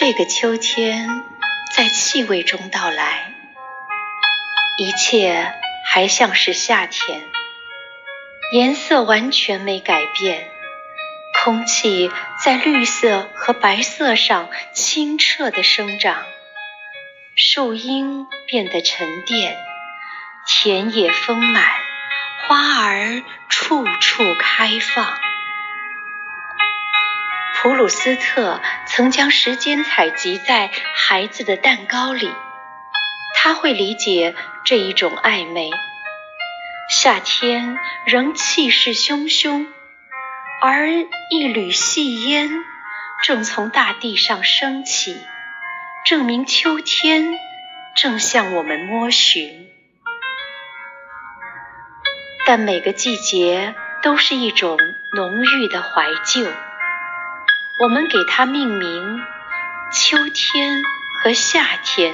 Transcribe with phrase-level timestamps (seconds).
[0.00, 1.24] 这个秋天
[1.74, 3.32] 在气味中到来，
[4.76, 5.52] 一切
[5.84, 7.20] 还像是夏天，
[8.52, 10.48] 颜色完全没改变，
[11.42, 16.22] 空气在绿色和白色上清澈的生长，
[17.34, 19.58] 树荫变得沉淀，
[20.46, 21.64] 田野丰满，
[22.46, 25.27] 花儿处处开放。
[27.60, 32.32] 普鲁斯特曾将时间采集在孩子的蛋糕里，
[33.34, 35.68] 他会理解这一种暧昧。
[36.88, 37.76] 夏天
[38.06, 39.66] 仍气势汹汹，
[40.62, 40.88] 而
[41.32, 42.48] 一缕细烟
[43.24, 45.20] 正从大地上升起，
[46.06, 47.36] 证明秋天
[47.96, 49.68] 正向我们摸寻。
[52.46, 54.78] 但每个季节都是一种
[55.16, 56.48] 浓郁的怀旧。
[57.80, 59.22] 我们给它命名：
[59.92, 60.82] 秋天
[61.22, 62.12] 和夏天，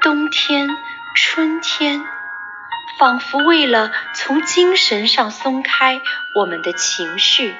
[0.00, 0.68] 冬天、
[1.16, 2.04] 春天，
[2.96, 6.00] 仿佛为了从精神上松开
[6.36, 7.56] 我们的情绪，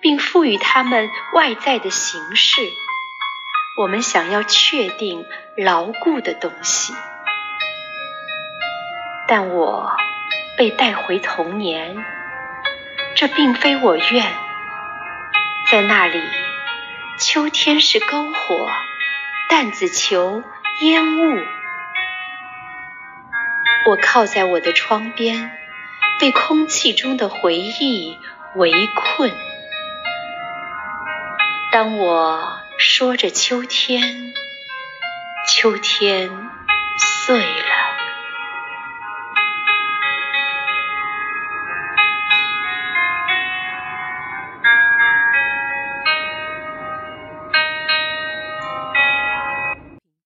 [0.00, 2.62] 并赋予它们外在的形式。
[3.76, 5.26] 我们想要确定
[5.58, 6.94] 牢固的东西，
[9.28, 9.94] 但我
[10.56, 12.02] 被带回童年，
[13.14, 14.26] 这并非我愿，
[15.70, 16.41] 在那里。
[17.22, 18.68] 秋天是篝火、
[19.48, 20.42] 淡子球、
[20.80, 21.40] 烟雾。
[23.88, 25.56] 我靠在我的窗边，
[26.18, 28.18] 被空气中的回忆
[28.56, 29.32] 围困。
[31.70, 34.34] 当我说着秋天，
[35.48, 36.28] 秋天
[36.98, 37.81] 碎了。